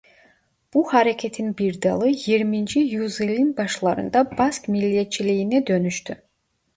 Bu 0.73 0.93
hareketin 0.93 1.57
bir 1.57 1.81
dalı 1.81 2.07
yirminci 2.09 2.79
yüzyılın 2.79 3.57
başlarında 3.57 4.37
Bask 4.37 4.67
milliyetçiliğine 4.67 5.67
dönüştü. 5.67 6.23